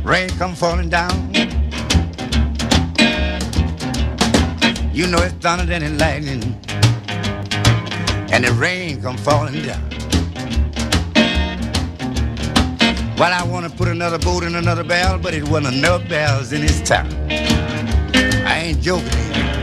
Rain 0.03 0.29
come 0.37 0.55
falling 0.55 0.89
down. 0.89 1.33
You 4.93 5.07
know 5.07 5.17
it's 5.19 5.33
thunder 5.35 5.65
than 5.65 5.83
it 5.83 5.97
lightning. 5.99 6.43
And 8.31 8.43
the 8.43 8.51
rain 8.53 9.01
come 9.01 9.17
falling 9.17 9.61
down. 9.63 9.89
Well, 13.17 13.31
I 13.31 13.43
want 13.43 13.69
to 13.69 13.77
put 13.77 13.87
another 13.87 14.17
boat 14.19 14.43
in 14.43 14.55
another 14.55 14.83
barrel, 14.83 15.19
but 15.19 15.33
it 15.33 15.47
wasn't 15.47 15.75
enough 15.75 16.07
barrels 16.09 16.51
in 16.51 16.61
this 16.61 16.81
town. 16.81 17.07
I 18.45 18.59
ain't 18.65 18.81
joking. 18.81 19.62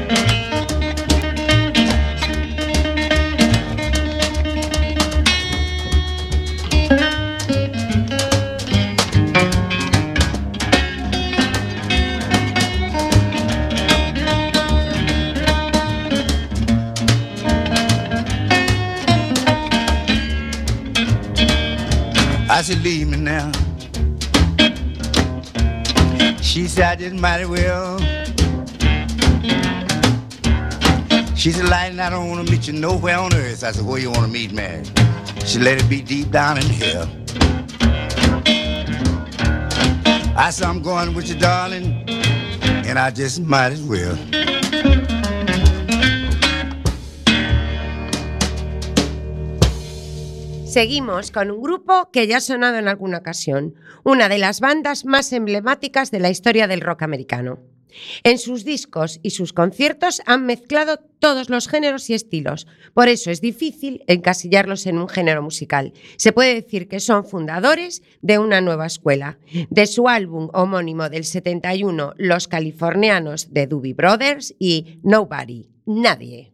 Might 27.09 27.41
as 27.41 27.49
well. 27.49 27.99
She 31.35 31.51
said, 31.51 31.67
Lightning, 31.71 32.01
I 32.01 32.11
don't 32.11 32.29
want 32.29 32.47
to 32.47 32.53
meet 32.53 32.67
you 32.67 32.75
nowhere 32.75 33.19
on 33.19 33.33
earth. 33.35 33.65
I 33.65 33.73
said, 33.73 33.87
Where 33.87 33.99
you 33.99 34.11
want 34.11 34.27
to 34.27 34.29
meet 34.29 34.53
me? 34.53 34.83
She 35.47 35.59
let 35.59 35.81
it 35.83 35.89
be 35.89 36.03
deep 36.03 36.31
down 36.31 36.59
in 36.59 36.65
hell. 36.65 37.09
I 40.37 40.51
said, 40.51 40.69
I'm 40.69 40.83
going 40.83 41.15
with 41.15 41.29
you, 41.31 41.37
darling, 41.37 42.05
and 42.11 42.99
I 42.99 43.11
just 43.11 43.41
might 43.41 43.73
as 43.73 43.83
well. 43.83 44.19
Seguimos 50.71 51.33
con 51.33 51.51
un 51.51 51.61
grupo 51.61 52.13
que 52.13 52.29
ya 52.29 52.37
ha 52.37 52.41
sonado 52.41 52.79
en 52.79 52.87
alguna 52.87 53.19
ocasión, 53.19 53.75
una 54.05 54.29
de 54.29 54.39
las 54.39 54.61
bandas 54.61 55.05
más 55.05 55.33
emblemáticas 55.33 56.13
de 56.13 56.21
la 56.21 56.31
historia 56.31 56.69
del 56.69 56.81
rock 56.81 57.03
americano. 57.03 57.59
En 58.23 58.39
sus 58.39 58.65
discos 58.65 59.19
y 59.25 59.31
sus 59.31 59.53
conciertos 59.53 60.23
han 60.27 60.47
mezclado 60.47 60.99
todos 61.19 61.51
los 61.51 61.67
géneros 61.67 62.09
y 62.09 62.15
estilos, 62.15 62.69
por 62.95 63.09
eso 63.09 63.33
es 63.33 63.41
difícil 63.41 64.05
encasillarlos 64.07 64.87
en 64.87 64.99
un 64.99 65.09
género 65.09 65.43
musical. 65.43 65.93
Se 66.17 66.33
puede 66.33 66.55
decir 66.55 66.87
que 66.87 67.01
son 67.01 67.25
fundadores 67.25 68.05
de 68.23 68.39
una 68.39 68.61
nueva 68.61 68.87
escuela. 68.87 69.41
De 69.71 69.89
su 69.89 70.07
álbum 70.07 70.51
homónimo 70.53 71.09
del 71.09 71.25
71, 71.25 72.15
Los 72.17 72.47
californianos 72.47 73.53
de 73.53 73.67
Doobie 73.67 73.95
Brothers 73.95 74.55
y 74.61 75.01
Nobody, 75.03 75.69
Nadie. 75.85 76.53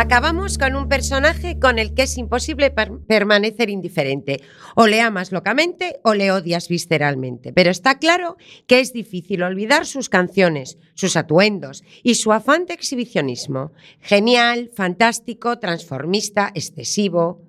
Acabamos 0.00 0.56
con 0.56 0.76
un 0.76 0.88
personaje 0.88 1.58
con 1.58 1.78
el 1.78 1.92
que 1.92 2.04
es 2.04 2.16
imposible 2.16 2.70
per- 2.70 3.00
permanecer 3.06 3.68
indiferente. 3.68 4.40
O 4.74 4.86
le 4.86 5.02
amas 5.02 5.30
locamente 5.30 6.00
o 6.02 6.14
le 6.14 6.32
odias 6.32 6.68
visceralmente. 6.68 7.52
Pero 7.52 7.70
está 7.70 7.98
claro 7.98 8.38
que 8.66 8.80
es 8.80 8.94
difícil 8.94 9.42
olvidar 9.42 9.84
sus 9.84 10.08
canciones, 10.08 10.78
sus 10.94 11.16
atuendos 11.16 11.84
y 12.02 12.14
su 12.14 12.32
afán 12.32 12.64
de 12.64 12.72
exhibicionismo. 12.72 13.72
Genial, 14.00 14.70
fantástico, 14.74 15.58
transformista, 15.58 16.50
excesivo, 16.54 17.42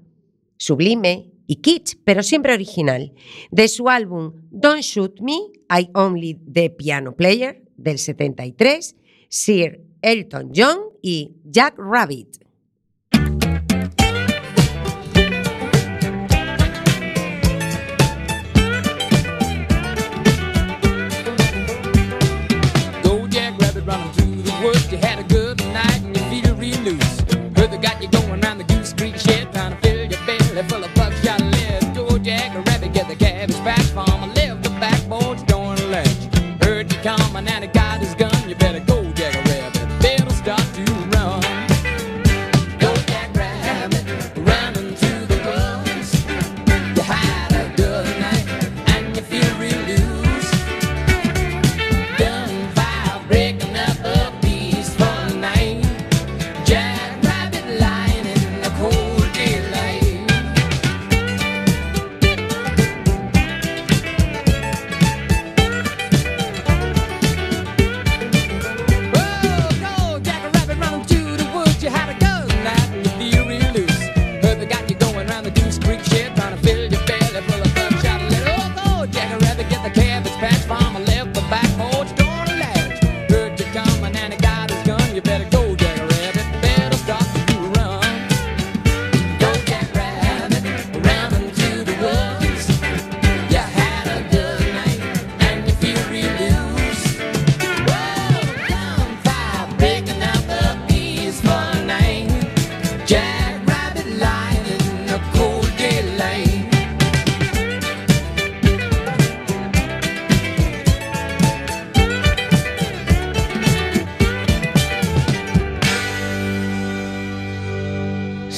sublime 0.58 1.32
y 1.48 1.56
kitsch, 1.62 2.00
pero 2.04 2.22
siempre 2.22 2.54
original. 2.54 3.14
De 3.50 3.70
su 3.70 3.88
álbum 3.88 4.34
Don't 4.50 4.82
Shoot 4.82 5.22
Me, 5.22 5.38
I 5.70 5.90
Only 5.94 6.34
the 6.52 6.70
Piano 6.70 7.16
Player 7.16 7.64
del 7.78 7.98
73, 7.98 8.98
Sir 9.30 9.86
Elton 10.02 10.52
John 10.54 10.80
y 11.02 11.38
Jack 11.46 11.76
Rabbit. 11.78 12.41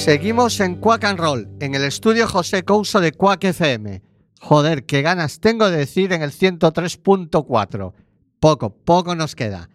Seguimos 0.04 0.60
en 0.60 0.74
Quack 0.74 1.04
and 1.04 1.18
Roll, 1.18 1.48
en 1.60 1.74
el 1.74 1.82
estudio 1.82 2.28
José 2.28 2.62
Couso 2.62 3.00
de 3.00 3.12
Quack 3.12 3.44
FM. 3.44 4.02
Joder, 4.38 4.84
qué 4.84 5.00
ganas 5.00 5.40
tengo 5.40 5.70
de 5.70 5.78
decir 5.78 6.12
en 6.12 6.20
el 6.20 6.30
103.4. 6.30 7.94
Poco, 8.38 8.76
poco 8.84 9.14
nos 9.14 9.34
queda. 9.34 9.70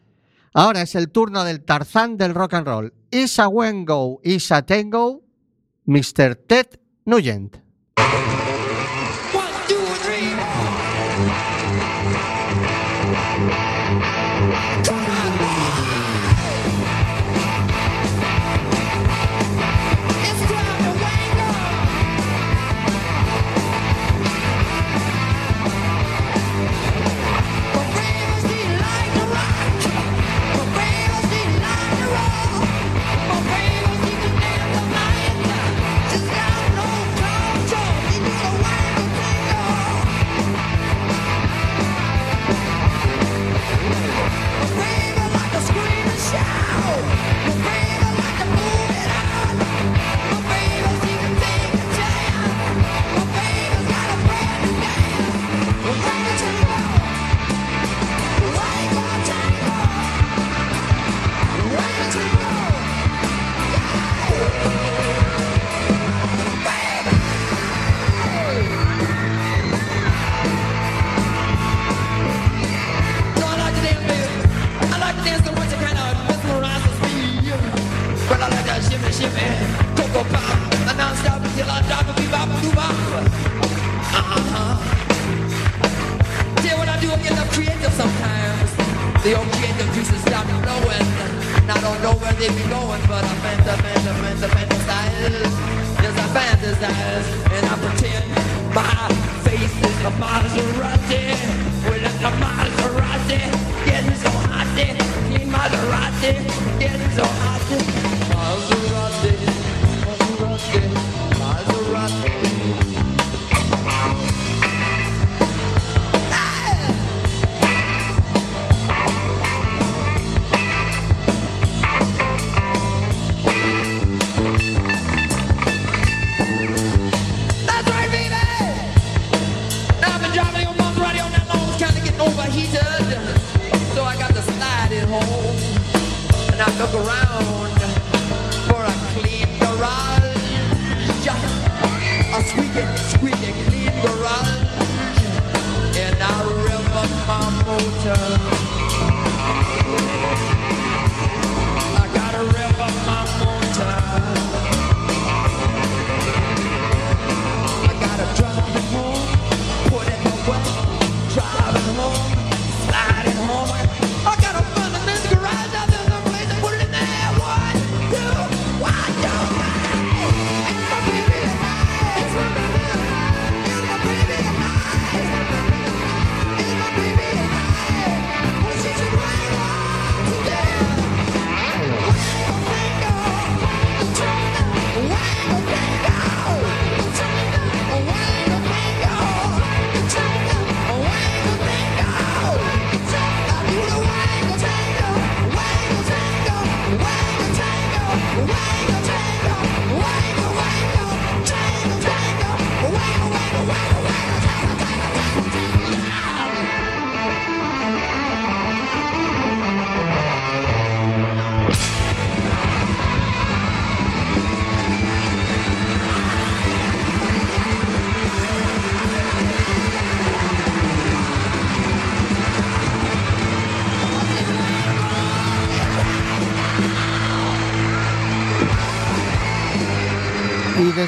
Ahora 0.53 0.83
es 0.83 0.93
el 0.93 1.09
turno 1.09 1.43
del 1.45 1.65
Tarzán 1.65 2.15
del 2.15 2.35
rock 2.35 2.53
and 2.53 2.67
roll. 2.67 2.93
Isa 3.09 3.47
Wengo, 3.47 4.21
Isa 4.23 4.61
Tengo, 4.61 5.23
Mr. 5.85 6.35
Ted 6.35 6.79
Nugent. 7.05 7.57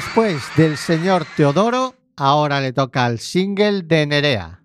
Después 0.04 0.42
del 0.56 0.76
señor 0.76 1.24
Teodoro, 1.36 1.94
ahora 2.16 2.60
le 2.60 2.72
toca 2.72 3.06
el 3.06 3.18
single 3.18 3.82
de 3.82 4.06
Nerea. 4.06 4.62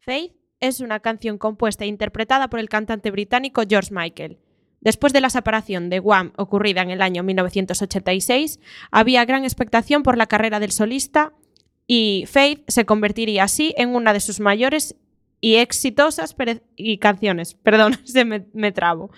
Faith 0.00 0.32
es 0.60 0.80
una 0.80 1.00
canción 1.00 1.38
compuesta 1.38 1.84
e 1.84 1.88
interpretada 1.88 2.48
por 2.48 2.58
el 2.60 2.68
cantante 2.68 3.10
británico 3.10 3.62
George 3.68 3.94
Michael. 3.94 4.38
Después 4.80 5.12
de 5.12 5.20
la 5.20 5.30
separación 5.30 5.88
de 5.88 6.00
Wham 6.00 6.32
ocurrida 6.36 6.82
en 6.82 6.90
el 6.90 7.00
año 7.00 7.22
1986, 7.22 8.60
había 8.90 9.24
gran 9.24 9.44
expectación 9.44 10.02
por 10.02 10.16
la 10.16 10.26
carrera 10.26 10.58
del 10.58 10.72
solista 10.72 11.32
y 11.86 12.24
Faith 12.26 12.64
se 12.68 12.84
convertiría 12.84 13.44
así 13.44 13.72
en 13.76 13.94
una 13.94 14.12
de 14.12 14.20
sus 14.20 14.40
mayores 14.40 14.96
y 15.40 15.56
exitosas 15.56 16.34
y 16.76 16.98
canciones, 16.98 17.54
perdón, 17.62 18.00
se 18.04 18.24
me, 18.24 18.72
trabo, 18.72 19.10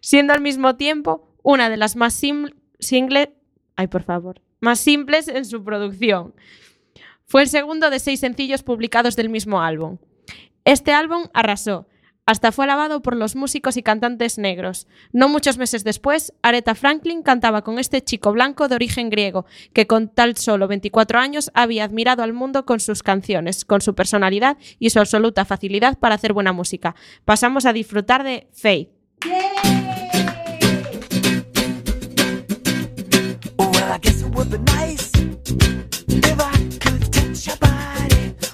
siendo 0.00 0.32
al 0.32 0.40
mismo 0.40 0.76
tiempo 0.76 1.34
una 1.42 1.68
de 1.68 1.76
las 1.76 1.96
más 1.96 2.14
single, 2.78 3.34
ay 3.76 3.86
por 3.86 4.02
favor, 4.02 4.40
más 4.60 4.80
simples 4.80 5.28
en 5.28 5.44
su 5.44 5.62
producción. 5.62 6.34
Fue 7.26 7.42
el 7.42 7.48
segundo 7.48 7.90
de 7.90 7.98
seis 7.98 8.20
sencillos 8.20 8.62
publicados 8.62 9.16
del 9.16 9.28
mismo 9.28 9.62
álbum. 9.62 9.98
Este 10.64 10.92
álbum 10.92 11.24
arrasó. 11.32 11.86
Hasta 12.26 12.52
fue 12.52 12.64
alabado 12.64 13.02
por 13.02 13.16
los 13.16 13.36
músicos 13.36 13.76
y 13.76 13.82
cantantes 13.82 14.38
negros. 14.38 14.86
No 15.12 15.28
muchos 15.28 15.58
meses 15.58 15.84
después, 15.84 16.32
Aretha 16.40 16.74
Franklin 16.74 17.22
cantaba 17.22 17.62
con 17.62 17.78
este 17.78 18.02
chico 18.02 18.32
blanco 18.32 18.66
de 18.66 18.76
origen 18.76 19.10
griego, 19.10 19.44
que 19.74 19.86
con 19.86 20.08
tal 20.08 20.36
solo 20.38 20.66
24 20.66 21.18
años 21.18 21.50
había 21.52 21.84
admirado 21.84 22.22
al 22.22 22.32
mundo 22.32 22.64
con 22.64 22.80
sus 22.80 23.02
canciones, 23.02 23.66
con 23.66 23.82
su 23.82 23.94
personalidad 23.94 24.56
y 24.78 24.88
su 24.88 25.00
absoluta 25.00 25.44
facilidad 25.44 25.98
para 25.98 26.14
hacer 26.14 26.32
buena 26.32 26.54
música. 26.54 26.94
Pasamos 27.26 27.66
a 27.66 27.74
disfrutar 27.74 28.24
de 28.24 28.48
Faith. 28.52 28.88
Be 34.58 34.72
nice 34.72 35.10
if 35.14 36.40
I 36.40 36.52
could 36.80 37.12
touch 37.12 37.46
your 37.46 37.56
body. 37.56 38.53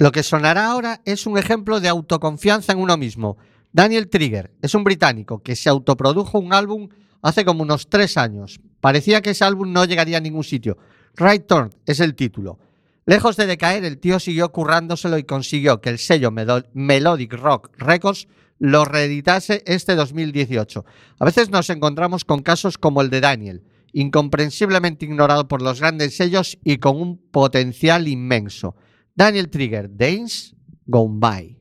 Lo 0.00 0.12
que 0.12 0.22
sonará 0.22 0.66
ahora 0.66 1.00
es 1.04 1.26
un 1.26 1.38
ejemplo 1.38 1.80
de 1.80 1.88
autoconfianza 1.88 2.72
en 2.72 2.78
uno 2.78 2.96
mismo. 2.96 3.36
Daniel 3.72 4.08
Trigger 4.08 4.52
es 4.62 4.76
un 4.76 4.84
británico 4.84 5.42
que 5.42 5.56
se 5.56 5.68
autoprodujo 5.68 6.38
un 6.38 6.52
álbum 6.52 6.88
hace 7.20 7.44
como 7.44 7.64
unos 7.64 7.88
tres 7.88 8.16
años. 8.16 8.60
Parecía 8.80 9.22
que 9.22 9.30
ese 9.30 9.44
álbum 9.44 9.72
no 9.72 9.84
llegaría 9.84 10.18
a 10.18 10.20
ningún 10.20 10.44
sitio. 10.44 10.78
Right 11.16 11.48
Turn 11.48 11.70
es 11.84 11.98
el 11.98 12.14
título. 12.14 12.60
Lejos 13.06 13.36
de 13.36 13.46
decaer, 13.46 13.84
el 13.84 13.98
tío 13.98 14.20
siguió 14.20 14.52
currándoselo 14.52 15.18
y 15.18 15.24
consiguió 15.24 15.80
que 15.80 15.90
el 15.90 15.98
sello 15.98 16.30
Melodic 16.30 17.32
Rock 17.32 17.70
Records 17.76 18.28
lo 18.60 18.84
reeditase 18.84 19.64
este 19.66 19.96
2018. 19.96 20.84
A 21.18 21.24
veces 21.24 21.50
nos 21.50 21.70
encontramos 21.70 22.24
con 22.24 22.42
casos 22.42 22.78
como 22.78 23.02
el 23.02 23.10
de 23.10 23.20
Daniel, 23.20 23.64
incomprensiblemente 23.92 25.06
ignorado 25.06 25.48
por 25.48 25.60
los 25.60 25.80
grandes 25.80 26.16
sellos 26.16 26.56
y 26.62 26.76
con 26.76 27.00
un 27.00 27.18
potencial 27.18 28.06
inmenso. 28.06 28.76
Daniel 29.18 29.50
Trigger, 29.50 29.88
Days 29.88 30.54
Gone 30.86 31.18
By. 31.18 31.57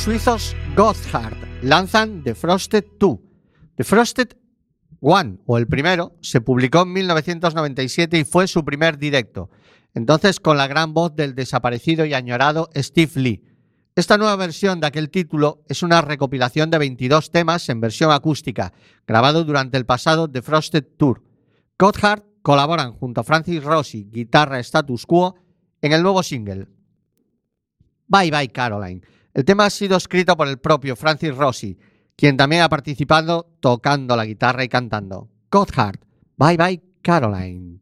suizos 0.00 0.56
Gotthard 0.74 1.36
lanzan 1.62 2.22
The 2.24 2.34
Frosted 2.34 2.84
2. 2.98 3.18
The 3.76 3.84
Frosted 3.84 4.28
1, 5.00 5.40
o 5.44 5.58
el 5.58 5.66
primero, 5.66 6.16
se 6.22 6.40
publicó 6.40 6.82
en 6.82 6.94
1997 6.94 8.18
y 8.18 8.24
fue 8.24 8.48
su 8.48 8.64
primer 8.64 8.96
directo, 8.96 9.50
entonces 9.92 10.40
con 10.40 10.56
la 10.56 10.66
gran 10.68 10.94
voz 10.94 11.14
del 11.14 11.34
desaparecido 11.34 12.06
y 12.06 12.14
añorado 12.14 12.70
Steve 12.74 13.12
Lee. 13.16 13.44
Esta 13.94 14.16
nueva 14.16 14.36
versión 14.36 14.80
de 14.80 14.86
aquel 14.86 15.10
título 15.10 15.64
es 15.68 15.82
una 15.82 16.00
recopilación 16.00 16.70
de 16.70 16.78
22 16.78 17.30
temas 17.30 17.68
en 17.68 17.82
versión 17.82 18.10
acústica, 18.10 18.72
grabado 19.06 19.44
durante 19.44 19.76
el 19.76 19.84
pasado 19.84 20.30
The 20.30 20.40
Frosted 20.40 20.86
Tour. 20.96 21.22
Gotthard 21.78 22.22
colaboran 22.40 22.94
junto 22.94 23.20
a 23.20 23.24
Francis 23.24 23.62
Rossi, 23.62 24.08
guitarra 24.10 24.60
status 24.60 25.04
quo, 25.04 25.34
en 25.82 25.92
el 25.92 26.02
nuevo 26.02 26.22
single. 26.22 26.68
Bye 28.08 28.30
bye 28.30 28.48
Caroline 28.48 29.02
el 29.32 29.44
tema 29.44 29.66
ha 29.66 29.70
sido 29.70 29.96
escrito 29.96 30.36
por 30.36 30.48
el 30.48 30.58
propio 30.58 30.96
Francis 30.96 31.34
Rossi, 31.34 31.78
quien 32.16 32.36
también 32.36 32.62
ha 32.62 32.68
participado 32.68 33.48
tocando 33.60 34.16
la 34.16 34.26
guitarra 34.26 34.64
y 34.64 34.68
cantando. 34.68 35.28
Gotthard, 35.50 36.00
Bye 36.36 36.56
Bye 36.56 36.82
Caroline. 37.02 37.80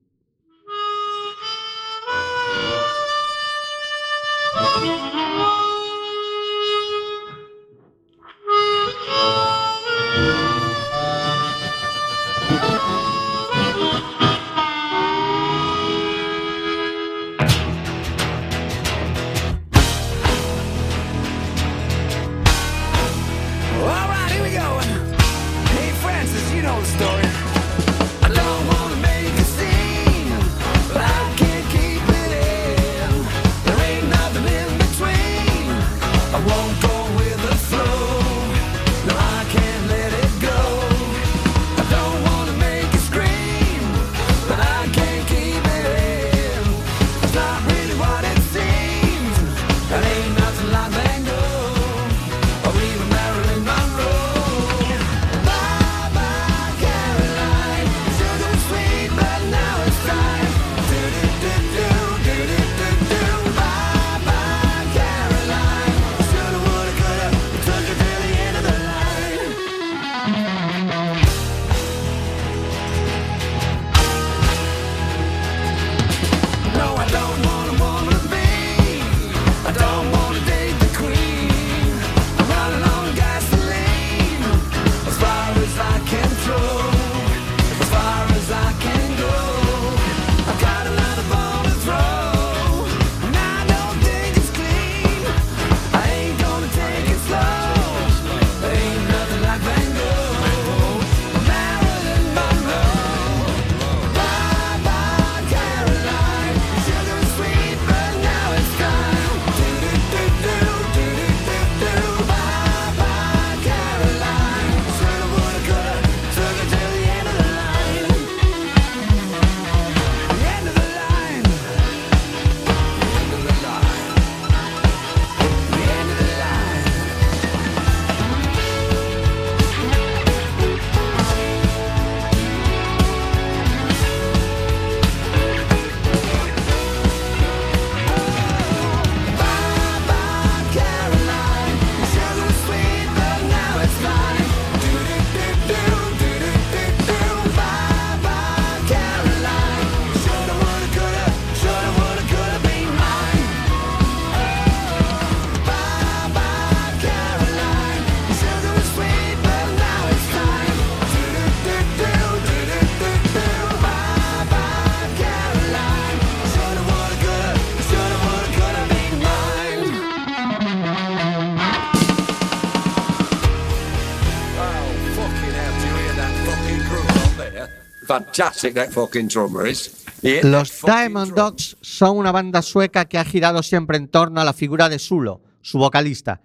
Los 180.43 180.82
Diamond 180.82 181.34
Dogs 181.34 181.76
son 181.80 182.16
una 182.16 182.32
banda 182.32 182.62
sueca 182.62 183.07
que 183.07 183.18
ha 183.18 183.24
girado 183.24 183.62
siempre 183.62 183.97
en 183.97 184.09
torno 184.09 184.41
a 184.41 184.45
la 184.45 184.53
figura 184.53 184.89
de 184.89 184.99
Sulo, 184.99 185.43
su 185.61 185.78
vocalista. 185.78 186.41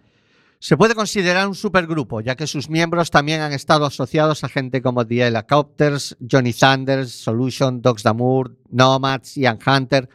Se 0.60 0.78
puede 0.78 0.96
considerar 0.96 1.48
un 1.48 1.56
supergrupo, 1.56 2.22
ya 2.22 2.36
que 2.36 2.48
sus 2.48 2.70
miembros 2.70 3.12
también 3.12 3.42
han 3.42 3.52
estado 3.52 3.86
asociados 3.86 4.44
a 4.44 4.50
gente 4.50 4.82
como 4.82 5.06
The 5.06 5.28
Helicopters, 5.28 6.16
Johnny 6.32 6.54
Sanders, 6.54 7.12
Solution, 7.12 7.82
Dogs 7.82 8.04
Damour, 8.04 8.56
Nomads, 8.70 9.36
Ian 9.38 9.60
Hunter, 9.66 10.08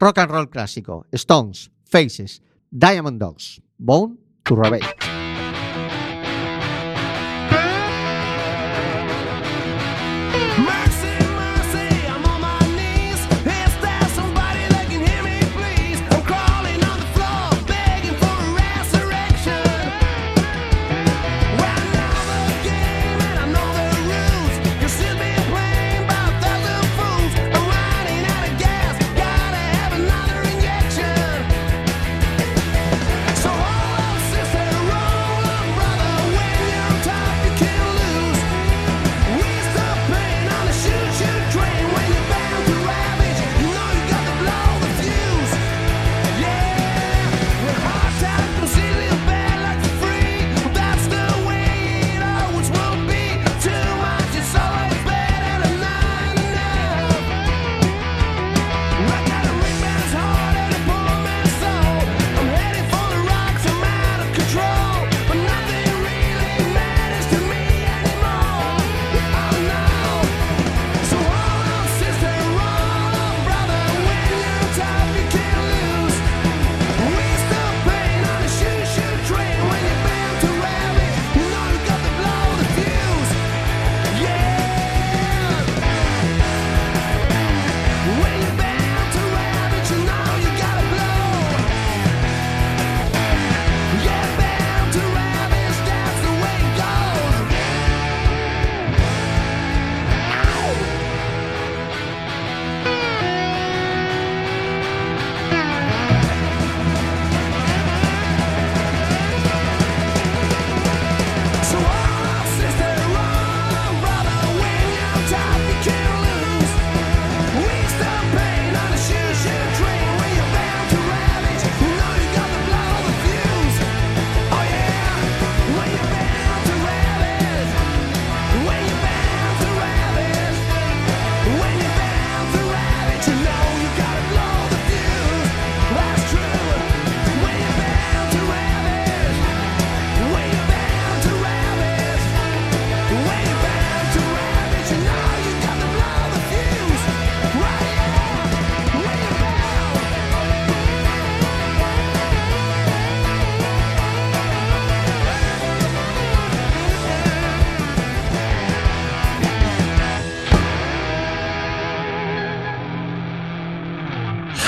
rock 0.00 0.18
and 0.18 0.30
roll 0.30 0.50
clásico, 0.50 1.06
Stones, 1.12 1.70
Faces, 1.84 2.42
Diamond 2.70 3.20
Dogs, 3.20 3.62
Bone 3.78 4.16
to 4.42 4.56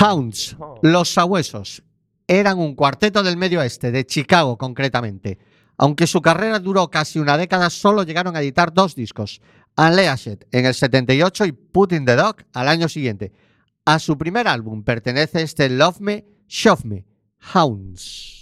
Hounds, 0.05 0.57
los 0.83 1.09
sabuesos, 1.15 1.83
eran 2.27 2.59
un 2.59 2.75
cuarteto 2.75 3.23
del 3.23 3.39
medio 3.39 3.61
oeste, 3.61 3.91
de 3.91 4.05
Chicago 4.05 4.59
concretamente. 4.59 5.39
Aunque 5.79 6.07
su 6.07 6.21
carrera 6.21 6.59
duró 6.59 6.91
casi 6.91 7.19
una 7.19 7.39
década, 7.39 7.71
solo 7.71 8.03
llegaron 8.03 8.37
a 8.37 8.41
editar 8.41 8.75
dos 8.75 8.95
discos, 8.95 9.41
Unleashed 9.79 10.45
en 10.53 10.67
el 10.67 10.75
78 10.75 11.47
y 11.47 11.53
Put 11.53 11.93
in 11.93 12.05
the 12.05 12.17
Dog 12.17 12.37
al 12.53 12.69
año 12.69 12.89
siguiente. 12.89 13.33
A 13.87 13.99
su 13.99 14.19
primer 14.19 14.47
álbum 14.47 14.85
pertenece 14.85 15.43
este 15.43 15.71
Love 15.71 16.01
Me, 16.01 16.27
Shove 16.49 16.85
Me, 16.85 17.07
Hounds. 17.55 18.35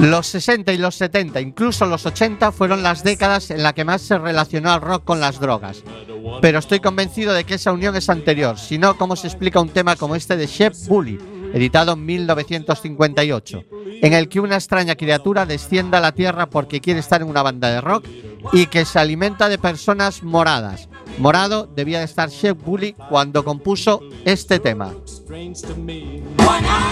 Los 0.00 0.28
60 0.28 0.72
y 0.72 0.78
los 0.78 0.94
70, 0.94 1.42
incluso 1.42 1.84
los 1.84 2.06
80, 2.06 2.52
fueron 2.52 2.82
las 2.82 3.04
décadas 3.04 3.50
en 3.50 3.62
las 3.62 3.74
que 3.74 3.84
más 3.84 4.00
se 4.00 4.16
relacionó 4.16 4.70
al 4.72 4.80
rock 4.80 5.04
con 5.04 5.20
las 5.20 5.38
drogas. 5.38 5.84
Pero 6.40 6.58
estoy 6.58 6.80
convencido 6.80 7.34
de 7.34 7.44
que 7.44 7.54
esa 7.54 7.70
unión 7.70 7.94
es 7.94 8.08
anterior, 8.08 8.58
si 8.58 8.78
no, 8.78 8.96
¿cómo 8.96 9.14
se 9.14 9.26
explica 9.26 9.60
un 9.60 9.68
tema 9.68 9.96
como 9.96 10.16
este 10.16 10.38
de 10.38 10.46
Shep 10.46 10.74
Bully, 10.88 11.18
editado 11.52 11.92
en 11.92 12.06
1958, 12.06 13.64
en 14.00 14.12
el 14.14 14.30
que 14.30 14.40
una 14.40 14.54
extraña 14.54 14.94
criatura 14.94 15.44
desciende 15.44 15.98
a 15.98 16.00
la 16.00 16.12
Tierra 16.12 16.48
porque 16.48 16.80
quiere 16.80 17.00
estar 17.00 17.20
en 17.20 17.28
una 17.28 17.42
banda 17.42 17.68
de 17.68 17.82
rock 17.82 18.06
y 18.54 18.66
que 18.66 18.86
se 18.86 18.98
alimenta 18.98 19.50
de 19.50 19.58
personas 19.58 20.22
moradas? 20.22 20.89
Morado 21.20 21.66
debía 21.66 21.98
de 21.98 22.06
estar 22.06 22.30
Shep 22.30 22.64
Bully 22.64 22.94
cuando 23.10 23.44
compuso 23.44 24.00
este 24.24 24.58
tema. 24.58 24.90
strange 25.06 25.60
to 25.60 25.74
me. 25.76 26.22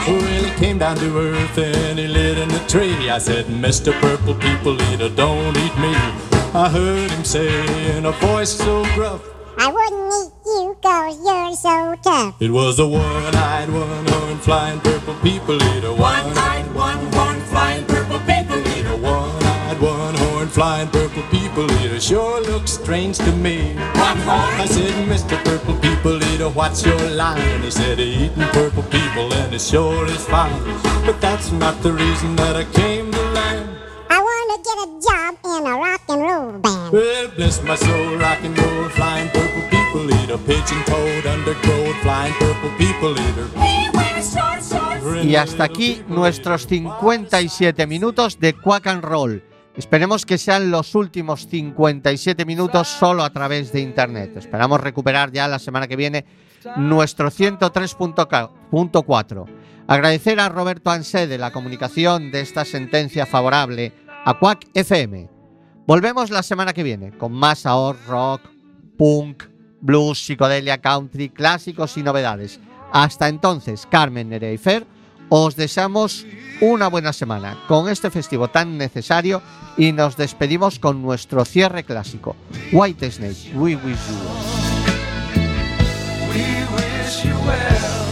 Who 0.06 0.20
really 0.20 0.50
came 0.58 0.78
down 0.78 0.96
to 0.98 1.18
earth 1.18 1.56
and 1.58 1.98
he 1.98 2.06
lit 2.06 2.36
in 2.36 2.48
the 2.50 2.60
tree. 2.68 3.08
I 3.10 3.18
said, 3.18 3.46
Mr. 3.46 3.92
Purple 4.00 4.34
People 4.34 4.76
Eater, 4.92 5.08
don't 5.08 5.56
eat 5.56 5.74
me. 5.78 5.94
I 6.54 6.68
heard 6.68 7.10
him 7.10 7.24
say 7.24 7.48
in 7.96 8.04
a 8.04 8.12
voice 8.12 8.50
so 8.50 8.84
gruff, 8.94 9.22
I 9.58 9.66
wouldn't 9.72 10.12
eat 10.12 10.32
you 10.46 10.76
cause 10.82 11.18
you're 11.24 11.54
so 11.56 11.94
tough. 12.02 12.34
it 12.40 12.50
was 12.50 12.76
the 12.76 12.86
one-eyed, 12.86 13.68
one-horned, 13.70 14.40
flying 14.42 14.80
purple 14.80 15.14
people 15.22 15.56
eater. 15.74 15.92
One-eyed, 15.92 16.66
one-horned, 16.74 17.42
flying 17.44 17.84
purple 17.86 18.20
people 18.20 18.58
eater. 18.76 18.96
One-eyed, 18.96 19.80
one-horned, 19.80 20.50
flying 20.50 20.88
purple 20.88 21.22
people 21.58 21.84
eater. 21.84 22.00
Sure 22.00 22.40
looks 22.42 22.72
strange 22.72 23.18
to 23.18 23.32
me. 23.32 23.74
I 23.76 24.66
said, 24.68 24.92
Mr. 25.08 25.42
Purple 25.44 25.74
People 25.80 26.22
Eater, 26.22 26.48
what's 26.50 26.84
your 26.84 27.10
line? 27.10 27.62
He 27.62 27.70
said, 27.70 27.98
eating 27.98 28.48
purple 28.52 28.82
people 28.84 29.32
and 29.32 29.54
it 29.54 29.60
sure 29.60 30.06
is 30.06 30.24
fine. 30.26 30.62
But 31.04 31.20
that's 31.20 31.50
not 31.52 31.82
the 31.82 31.92
reason 31.92 32.36
that 32.36 32.56
I 32.56 32.64
came 32.64 33.10
to 33.10 33.22
land. 33.32 33.68
I 34.10 34.18
want 34.20 34.46
to 34.52 34.58
get 34.68 34.78
a 34.84 34.88
job 35.06 35.34
in 35.44 35.66
a 35.66 35.74
rock 35.76 36.02
and 36.08 36.22
roll 36.22 36.58
band. 36.58 36.92
Well, 36.92 37.28
bless 37.36 37.62
my 37.62 37.74
soul, 37.74 38.16
rock 38.16 38.38
and 38.42 38.56
roll, 38.58 38.88
flying 38.90 39.28
purple 39.30 39.62
people 39.70 40.10
eater, 40.22 40.38
pigeon 40.38 40.82
toed, 40.84 41.26
undergrowth, 41.26 41.96
flying 42.02 42.34
purple 42.34 42.70
people 42.78 43.12
eater. 43.12 43.48
Y 45.24 45.36
hasta 45.36 45.64
aquí 45.64 46.02
nuestros 46.08 46.66
57 46.66 47.86
minutos 47.86 48.38
de 48.38 48.52
Quack 48.52 48.86
and 48.86 49.02
Roll. 49.02 49.47
Esperemos 49.78 50.26
que 50.26 50.36
sean 50.38 50.70
los 50.72 50.96
últimos 50.96 51.46
57 51.46 52.44
minutos 52.44 52.88
solo 52.88 53.22
a 53.22 53.30
través 53.30 53.70
de 53.70 53.80
internet. 53.80 54.36
Esperamos 54.36 54.80
recuperar 54.80 55.30
ya 55.30 55.46
la 55.46 55.60
semana 55.60 55.86
que 55.86 55.94
viene 55.94 56.24
nuestro 56.76 57.30
103.4. 57.30 59.44
Agradecer 59.86 60.40
a 60.40 60.48
Roberto 60.48 60.90
Ansé 60.90 61.28
de 61.28 61.38
la 61.38 61.52
comunicación 61.52 62.32
de 62.32 62.40
esta 62.40 62.64
sentencia 62.64 63.24
favorable 63.24 63.92
a 64.24 64.36
Quack 64.36 64.66
FM. 64.74 65.30
Volvemos 65.86 66.30
la 66.30 66.42
semana 66.42 66.72
que 66.72 66.82
viene 66.82 67.16
con 67.16 67.30
más 67.32 67.64
ahorro, 67.64 68.00
rock, 68.08 68.40
punk, 68.98 69.44
blues, 69.80 70.18
psicodelia, 70.18 70.78
country, 70.78 71.28
clásicos 71.28 71.96
y 71.96 72.02
novedades. 72.02 72.58
Hasta 72.92 73.28
entonces, 73.28 73.86
Carmen, 73.88 74.30
Nerea 74.30 74.52
y 74.52 74.58
Fer, 74.58 74.84
os 75.28 75.56
deseamos 75.56 76.26
una 76.60 76.88
buena 76.88 77.12
semana 77.12 77.56
con 77.68 77.88
este 77.88 78.10
festivo 78.10 78.48
tan 78.48 78.78
necesario 78.78 79.42
y 79.76 79.92
nos 79.92 80.16
despedimos 80.16 80.78
con 80.78 81.02
nuestro 81.02 81.44
cierre 81.44 81.84
clásico. 81.84 82.36
White 82.72 83.10
Snake, 83.10 83.52
We 83.54 83.76
Wish 83.76 83.98
You 87.24 87.34
Well. 87.46 88.08